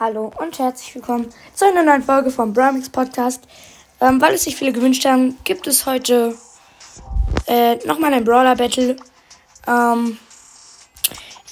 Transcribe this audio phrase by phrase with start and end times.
[0.00, 3.42] Hallo und herzlich willkommen zu einer neuen Folge vom Bramix Podcast.
[4.00, 6.36] Ähm, weil es sich viele gewünscht haben, gibt es heute
[7.48, 8.94] äh, nochmal ein Brawler Battle.
[9.66, 10.16] Ähm,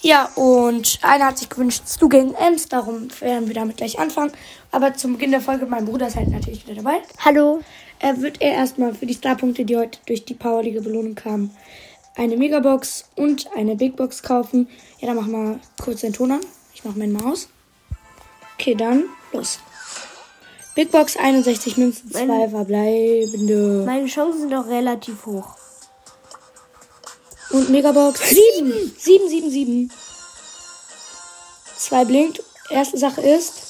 [0.00, 4.30] ja, und einer hat sich gewünscht, du gegen Ems, darum werden wir damit gleich anfangen.
[4.70, 7.02] Aber zum Beginn der Folge, mein Bruder ist halt natürlich wieder dabei.
[7.24, 7.62] Hallo.
[7.98, 11.50] Er wird er erstmal für die Starpunkte, die heute durch die Powerliga Belohnung kamen,
[12.14, 14.68] eine Megabox und eine Big Box kaufen.
[15.00, 16.40] Ja, dann machen wir kurz den Ton an.
[16.72, 17.48] Ich mache meine Maus.
[18.58, 19.58] Okay, dann los.
[20.74, 23.82] Big Box 61 Münzen, 2 Meine- verbleibende.
[23.86, 25.54] Meine Chancen sind doch relativ hoch.
[27.50, 28.72] Und Megabox 7.
[28.98, 29.92] 7, 7, 7.
[31.78, 32.42] 2 blinkt.
[32.70, 33.62] Erste Sache ist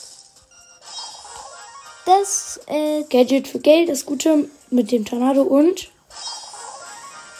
[2.06, 5.90] Das, äh, Gadget für Geld, das Gute mit dem Tornado und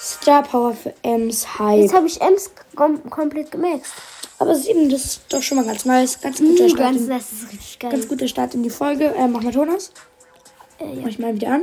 [0.02, 1.82] Star Power für Ems Hype.
[1.82, 3.92] jetzt habe ich Ems kom komplett gemaxt.
[4.38, 6.20] Aber 7, das ist doch schon mal ganz nice.
[6.20, 6.78] Ganz guter Uh, Start.
[6.92, 7.90] ganz, in, das ist richtig geil.
[7.90, 9.14] ganz guter Start in die Folge.
[9.14, 9.92] Äh, mach mal Ton aus.
[10.78, 11.08] Äh, Mach ja.
[11.08, 11.62] ich mal wieder an.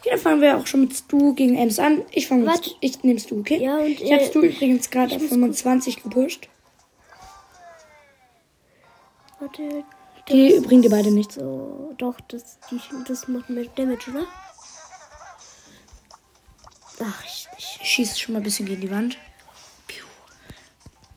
[0.00, 2.02] Okay, dann fangen wir auch schon mit Stu gegen Ems an.
[2.10, 2.56] Ich fange mit.
[2.56, 2.70] Stu.
[2.80, 3.62] Ich nehme Stu, okay?
[3.62, 6.48] Ja, und, ich habe äh, Stu übrigens gerade auf muss 25 gepusht.
[9.40, 9.84] Warte.
[10.30, 11.34] Die bringen dir beide nichts.
[11.34, 14.24] So, doch, das, die, das macht mehr Damage, oder?
[17.02, 17.78] Ach, ich, ich.
[17.82, 19.18] Ich schieße schon mal ein bisschen gegen die Wand.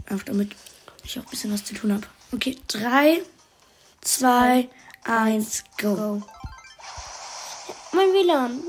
[0.09, 0.55] Auch damit
[1.03, 2.07] ich auch ein bisschen was zu tun habe.
[2.33, 3.21] Okay, 3,
[4.01, 4.69] 2,
[5.03, 5.95] 1, go.
[5.95, 6.21] Go.
[7.93, 8.63] Mein WLAN.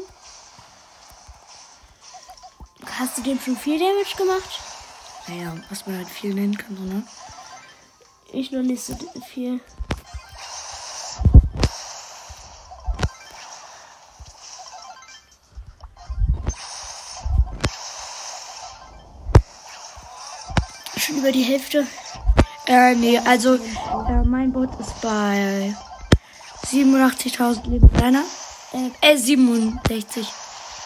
[2.99, 4.61] Hast du dem schon viel Damage gemacht?
[5.29, 7.07] Naja, was man halt viel nennen kann, so, ne?
[8.33, 8.97] Ich noch nicht so
[9.29, 9.61] viel.
[21.19, 21.87] Über die Hälfte.
[22.67, 25.75] Äh, nee, also äh, mein Bot ist bei
[26.67, 28.23] 87.000 Leben deiner.
[28.73, 30.27] Äh, Äh, 67.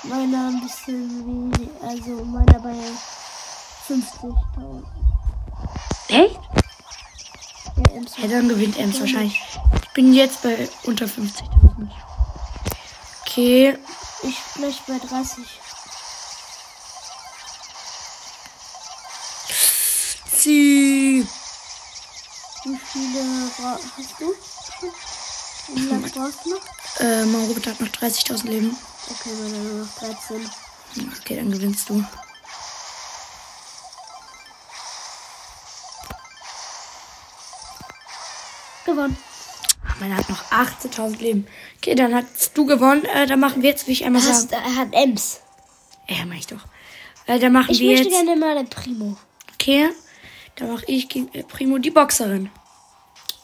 [0.04, 1.68] meiner ein bisschen wenig.
[1.82, 2.76] Also meiner bei
[3.88, 4.84] 50.000.
[6.08, 6.40] Echt?
[7.76, 9.40] Ja, Ems Ja, dann gewinnt Ems wahrscheinlich.
[9.82, 11.88] Ich bin jetzt bei unter 50.000.
[13.26, 13.76] Okay,
[14.22, 15.44] Ich gleich bei 30.
[20.42, 21.26] sie.
[22.64, 24.34] Wie viele hast du?
[25.74, 26.60] Wie lange brauchst du noch?
[27.00, 28.76] Äh, mein Robert hat noch 30.000 Leben.
[29.10, 30.50] Okay, meiner nur noch 13.
[31.20, 32.04] Okay, dann gewinnst du.
[38.86, 39.16] Gewonnen.
[40.00, 41.46] Meiner hat noch 18.000 Leben.
[41.78, 43.04] Okay, dann hast du gewonnen.
[43.04, 44.62] Äh, dann machen wir jetzt, wie ich einmal Hast, sage.
[44.64, 45.40] er hat Ems.
[46.08, 46.64] Ja, mach ich doch.
[47.26, 48.24] Äh, dann machen Ich wir möchte jetzt.
[48.24, 49.16] gerne mal ein Primo.
[49.54, 49.90] Okay,
[50.56, 52.50] dann mache ich gegen Primo die Boxerin.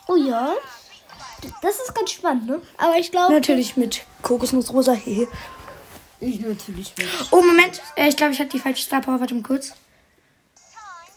[0.07, 0.55] Oh ja.
[1.63, 2.61] Das ist ganz spannend, ne?
[2.77, 3.33] Aber ich glaube.
[3.33, 4.93] Natürlich mit Kokosnussrosa.
[4.93, 5.29] Hehe.
[6.21, 7.09] Ich natürlich nicht.
[7.31, 7.81] Oh, Moment.
[7.95, 9.21] Äh, ich glaube, ich hatte die falsche Star Power.
[9.21, 9.73] Warte mal kurz.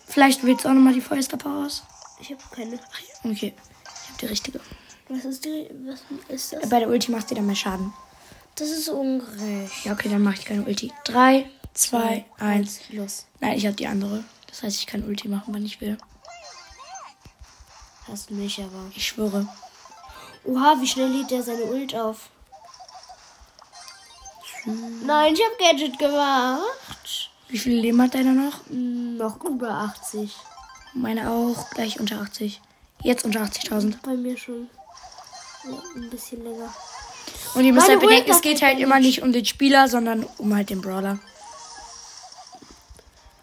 [0.07, 1.83] Vielleicht wählst du auch nochmal die Feuer Star Power aus.
[2.19, 2.79] Ich habe keine.
[3.23, 4.59] Okay, ich habe die richtige.
[5.09, 5.69] Was ist die.
[5.85, 6.69] Was ist das?
[6.69, 7.93] Bei der Ulti machst du dann mehr Schaden.
[8.55, 9.85] Das ist ungerecht.
[9.85, 10.91] Ja, okay, dann mache ich keine Ulti.
[11.05, 12.79] 3, 2, 1.
[12.91, 13.25] Los.
[13.39, 14.23] Nein, ich habe die andere.
[14.51, 15.97] Das heißt, ich kann Ulti machen, wann ich will.
[18.07, 18.91] Hast mich aber.
[18.95, 19.47] Ich schwöre.
[20.43, 22.29] Oha, wie schnell lädt der seine Ult auf?
[24.65, 27.31] Nein, ich habe Gadget gemacht.
[27.47, 28.65] Wie viele Leben hat deiner noch?
[28.67, 30.35] Hm, Noch über 80.
[30.93, 31.69] Meine auch.
[31.71, 32.61] Gleich unter 80.
[33.01, 33.95] Jetzt unter 80.000.
[34.03, 34.69] Bei mir schon.
[35.63, 36.73] Ja, ein bisschen länger.
[37.55, 40.23] Und ihr müsst Meine halt bedenken, es geht halt immer nicht um den Spieler, sondern
[40.37, 41.19] um halt den Brawler.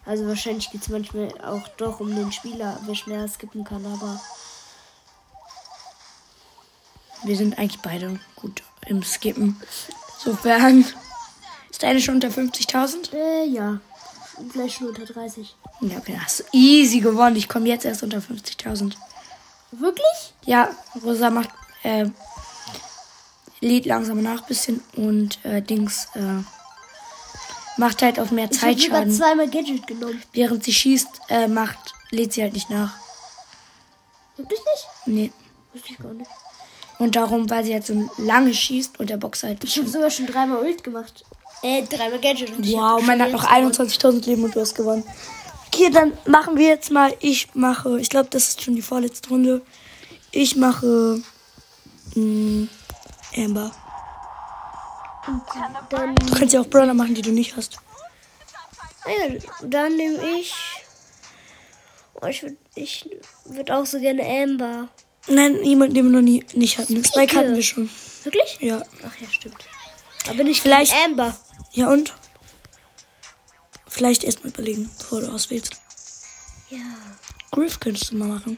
[0.09, 4.19] Also wahrscheinlich geht es manchmal auch doch um den Spieler, wer schneller skippen kann, aber
[7.21, 9.61] Wir sind eigentlich beide gut im Skippen.
[10.17, 10.83] Sofern.
[11.69, 13.13] Ist deine schon unter 50.000?
[13.13, 13.81] äh, ja.
[14.51, 15.55] Vielleicht schon unter 30.
[15.81, 17.35] Ja, okay, hast du easy gewonnen.
[17.35, 18.95] Ich komme jetzt erst unter 50.000.
[19.73, 20.33] Wirklich?
[20.43, 20.69] Ja,
[21.03, 21.49] Rosa macht,
[21.83, 22.07] äh,
[23.59, 26.41] lädt langsam nach bisschen und, äh, Dings, äh,
[27.79, 29.11] macht halt auf mehr Ich habe sogar Zeitschaden.
[29.11, 30.21] zweimal Gadget genommen.
[30.33, 31.77] Während sie schießt, äh, macht,
[32.11, 32.93] lädt sie halt nicht nach.
[34.37, 34.87] Wirklich nicht?
[35.07, 35.31] Nee.
[35.73, 36.29] Wusste ich gar nicht.
[36.99, 39.63] Und darum, weil sie halt so lange schießt und der Boxer halt.
[39.63, 41.23] Ich habe sogar schon dreimal Ult gemacht.
[41.61, 42.51] Äh, dreimal Gadget.
[42.57, 43.71] Und ich Wow, man hat noch gewonnen.
[43.73, 45.03] 21.000 Leben und du hast gewonnen.
[45.67, 47.13] Okay, dann machen wir jetzt mal.
[47.19, 49.61] Ich mache, ich glaube, das ist schon die vorletzte Runde.
[50.31, 51.21] Ich mache
[52.15, 52.67] mh,
[53.37, 53.71] Amber.
[55.89, 57.77] Dann, Du kannst ja auch Brawler machen, die du nicht hast.
[59.05, 60.53] ja, dann nehme ich.
[62.21, 63.09] Oh, ich würde ich
[63.45, 64.89] würd auch so gerne Amber.
[65.27, 67.03] Nein, jemand, den wir noch nie nicht hatten.
[67.03, 67.89] Spike hatten wir schon.
[68.23, 68.57] Wirklich?
[68.59, 68.81] Ja.
[69.05, 69.65] Ach ja, stimmt.
[70.27, 71.37] Aber nicht Vielleicht- Amber.
[71.71, 72.13] Ja und?
[73.87, 75.73] Vielleicht erstmal überlegen, bevor du auswählst.
[76.69, 76.79] Ja.
[77.51, 78.57] Griff könntest du mal machen.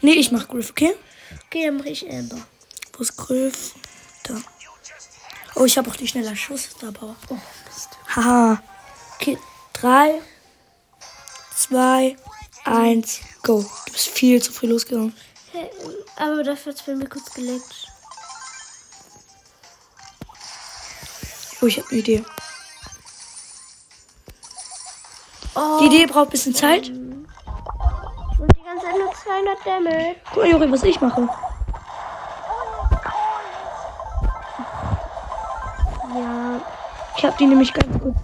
[0.00, 0.94] Nee, ich mach Griff, okay?
[1.46, 2.38] Okay, dann mache ich Amber.
[2.94, 3.74] Wo ist Griff?
[4.24, 4.34] Da.
[5.54, 7.16] Oh, ich habe auch die schneller Schuss da, Bauer.
[7.28, 7.34] Oh,
[7.66, 7.90] Mist.
[8.14, 8.62] Haha.
[9.16, 9.38] Okay,
[9.72, 10.20] drei,
[11.54, 12.16] zwei,
[12.64, 13.62] eins, go.
[13.86, 15.14] Du bist viel zu früh losgegangen.
[15.52, 15.70] Hey,
[16.16, 17.88] aber dafür hat es bei mir kurz geleckt.
[21.60, 22.24] Oh, ich habe eine Idee.
[25.54, 25.78] Oh.
[25.80, 26.88] Die Idee braucht ein bisschen Zeit.
[26.88, 27.26] Und
[28.56, 30.16] die ganze Zeit nur 200 Damage.
[30.32, 31.28] Guck mal, Juri, was ich mache.
[37.22, 38.16] Ich habe die nämlich ganz kurz.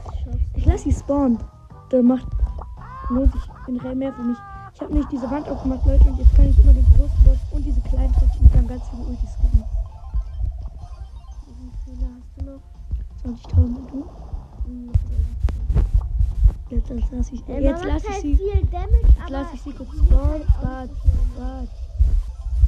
[0.57, 1.39] Ich lasse sie spawnen.
[1.89, 2.27] Da macht
[3.11, 4.37] lohnt sich generell mehr für mich.
[4.75, 7.39] Ich habe nicht diese Wand aufgemacht, Leute, und jetzt kann ich immer den großen Boss
[7.53, 9.63] und diese kleinen treffen und dann ganz viele Ultis skippen.
[11.47, 12.61] Wie viele hast du noch?
[13.25, 14.05] 20.000 und du?
[16.71, 18.67] Jetzt lasse ich, Emma jetzt lasse ich halt sie.
[18.73, 20.43] Damage, Jetzt lasse ich sie kurz spawnen.
[20.61, 20.91] Bad,
[21.39, 21.69] Bad,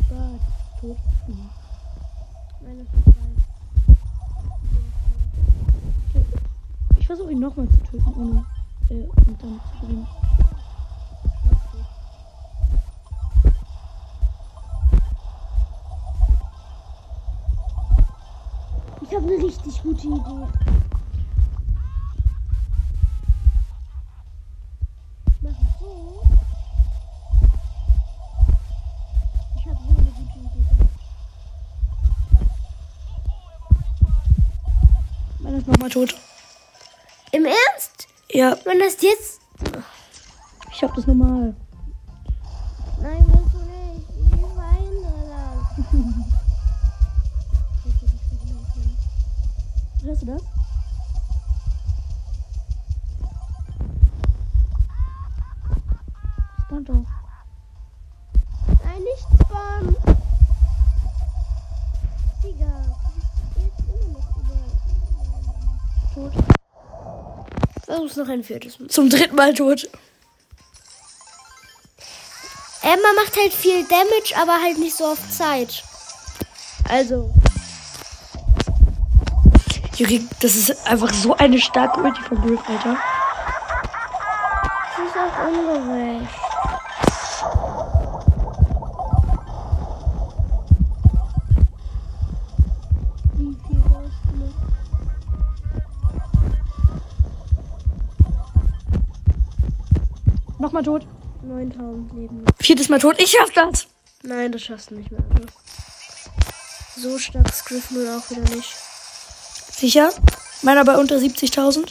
[0.09, 0.41] Bad,
[0.81, 0.97] tot.
[1.26, 1.50] Mhm.
[2.62, 3.20] Meine Verteilung.
[7.11, 8.47] Versuche ihn nochmal zu töten, ohne
[8.89, 10.07] äh, und dann zu gewinnen.
[19.03, 20.21] Ich habe eine richtig gute Idee.
[35.81, 36.30] Mach ich
[38.41, 39.43] Ja, Wenn das jetzt.
[40.73, 41.55] ich habe das normal.
[43.03, 44.09] Nein, willst du nicht.
[44.33, 45.93] Ich verhindere das.
[50.07, 50.43] Hörst du das?
[67.91, 68.89] Versuch's noch ein viertes Mal.
[68.89, 69.89] Zum dritten Mal tot.
[72.83, 75.83] Emma macht halt viel Damage, aber halt nicht so auf Zeit.
[76.89, 77.33] Also.
[79.97, 82.97] Juri, das ist einfach so eine starke Ulti von Griff, Alter.
[84.97, 86.40] Das ist auch ungerecht.
[100.81, 101.06] Nochmal tot.
[101.43, 102.44] 9000 Leben.
[102.59, 103.21] Viertes Mal tot.
[103.21, 103.87] Ich schaff das.
[104.23, 105.21] Nein, das schaffst du nicht mehr.
[106.97, 108.75] So stark ist Griff nun auch wieder nicht.
[109.73, 110.11] Sicher?
[110.62, 111.87] Meiner bei unter 70.000.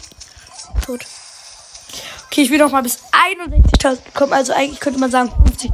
[0.86, 1.06] Tot.
[2.28, 4.34] Okay, ich will noch mal bis 61.000 kommen.
[4.34, 5.72] Also eigentlich könnte man sagen 50.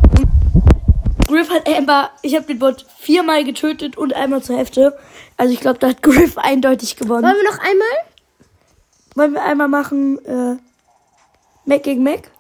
[1.28, 4.98] Griff hat Amber, ich habe den Bot viermal getötet und einmal zur Hälfte.
[5.38, 7.24] Also ich glaube, da hat Griff eindeutig gewonnen.
[7.24, 7.98] Wollen wir noch einmal?
[9.16, 10.58] Wollen wir einmal machen, äh,
[11.66, 12.35] Mac gegen Mac?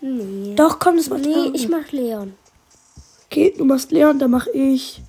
[0.00, 0.54] Nee.
[0.54, 2.34] Doch, komm, das macht Nee, ich mach Leon.
[3.26, 5.02] Okay, du machst Leon, dann mach ich.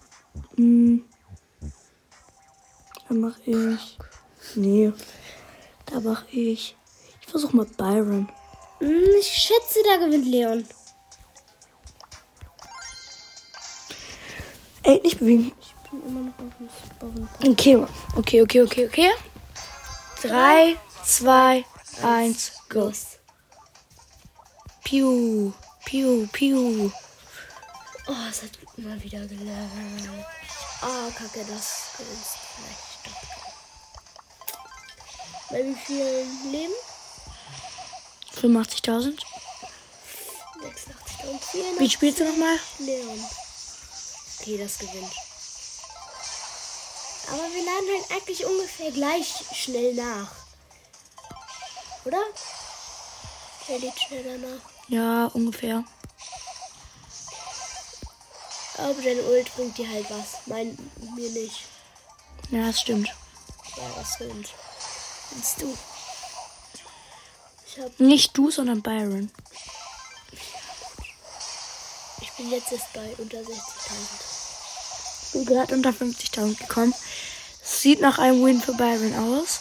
[0.55, 1.05] Hm,
[3.08, 3.98] dann mach ich.
[4.55, 4.91] Nee.
[5.86, 6.75] Da mach ich.
[7.22, 8.29] Ich versuch mal Byron.
[8.79, 10.65] Hm, Ich schätze, da gewinnt Leon.
[14.84, 15.51] Ey, nicht bewegen.
[15.62, 17.29] Ich bin immer noch auf dem Spawn.
[17.51, 17.75] Okay,
[18.15, 19.10] okay, okay, okay, okay.
[20.22, 21.63] Drei, zwei,
[22.03, 22.91] eins, go.
[24.89, 25.53] Piu,
[25.86, 26.91] piu, piu.
[28.08, 30.10] Oh, es hat mal wieder gelernt.
[30.81, 33.22] Oh, kacke, das ist vielleicht doch.
[35.51, 36.74] Bei wie viel Leben?
[38.41, 39.22] 85.000.
[40.60, 41.79] 86 und 4.
[41.79, 42.60] Wie spielst du nochmal?
[42.79, 43.24] Leon.
[44.39, 45.13] Okay, das gewinnt.
[47.27, 50.31] Aber wir laden halt eigentlich ungefähr gleich schnell nach.
[52.05, 52.24] Oder?
[53.67, 54.78] Wer lädt schneller nach?
[54.89, 55.84] Ja, ungefähr.
[58.77, 60.38] Aber deine Ult bringt dir halt was.
[60.48, 60.77] Mein,
[61.15, 61.65] mir nicht.
[62.50, 63.08] Ja, das stimmt.
[63.77, 64.50] Ja, das stimmt.
[65.29, 65.77] Findest du?
[67.67, 69.29] Ich hab, Nicht du, sondern Byron.
[72.22, 75.34] ich bin jetzt erst bei unter 60.000.
[75.34, 76.96] bin gerade unter 50.000 gekommen.
[77.62, 79.60] Sieht nach einem Win für Byron aus.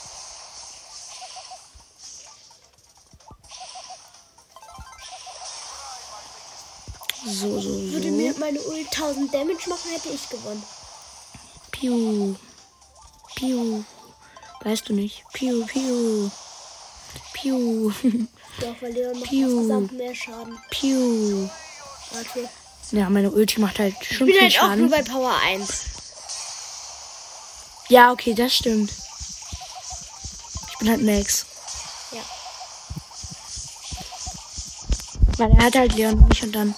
[7.30, 8.14] So, so, Würde so.
[8.14, 10.62] mir meine Ult 1000 Damage machen, hätte ich gewonnen.
[11.70, 12.34] Piu.
[13.36, 13.84] Piu.
[14.64, 15.24] Weißt du nicht?
[15.32, 16.30] Piu, piu.
[17.34, 17.90] Piu.
[18.60, 19.48] Doch, weil Leon macht Piu.
[19.50, 20.58] insgesamt mehr Schaden.
[20.70, 21.48] piu.
[22.12, 22.48] Warte.
[22.92, 25.04] Ja, meine Ulti macht halt schon Ich bin viel halt auch nur Schaden.
[25.04, 25.68] bei Power 1.
[27.88, 28.90] Ja, okay, das stimmt.
[30.72, 31.44] Ich bin halt Max.
[32.12, 32.22] Ja.
[35.36, 36.74] Weil er hat halt Leon nicht und dann.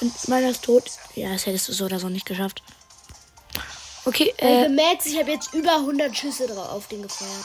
[0.00, 0.84] Und meiner ist tot.
[1.14, 2.62] Ja, das hättest du so oder so nicht geschafft.
[4.04, 7.44] Okay, Äh, äh, Max, ich habe jetzt über 100 Schüsse drauf auf den gefeuert.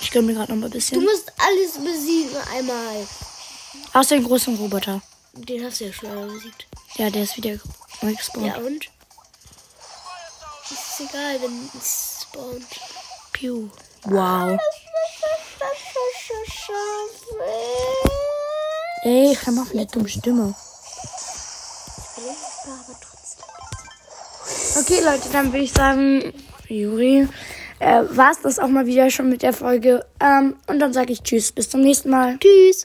[0.00, 1.02] ich gönn mir gerade noch mal ein Du bisschen.
[1.02, 3.06] musst alles besiegen einmal.
[3.94, 5.00] Außer den großen Roboter.
[5.32, 6.66] Den hast du ja schon besiegt.
[6.96, 7.58] Ja, der ist wieder
[8.02, 8.46] gespawnt.
[8.46, 8.84] Ja, und?
[10.70, 12.66] Ist egal, wenn es spawnt.
[13.32, 13.68] Piu.
[14.04, 14.58] Wow.
[19.04, 20.54] Ey, mal auf mit der dummen Stimme.
[22.64, 23.44] Aber trotzdem.
[24.80, 26.32] Okay, Leute, dann würde ich sagen,
[26.68, 27.28] Juri,
[27.80, 30.06] äh, war es das auch mal wieder schon mit der Folge.
[30.20, 32.38] Ähm, und dann sage ich Tschüss, bis zum nächsten Mal.
[32.38, 32.84] Tschüss.